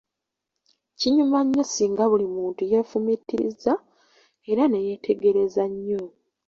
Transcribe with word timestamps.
Kinyuma 0.99 1.37
nnyo 1.43 1.63
singa 1.73 2.05
buli 2.11 2.27
muntu 2.35 2.61
yeefumiitiriza 2.71 3.73
era 4.51 4.63
neyetegereza 4.67 5.63
nnyo. 5.73 6.03